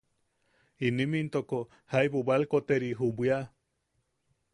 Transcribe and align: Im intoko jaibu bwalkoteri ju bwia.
Im 0.89 0.97
intoko 1.19 1.59
jaibu 1.95 2.23
bwalkoteri 2.29 2.89
ju 3.03 3.11
bwia. 3.21 3.39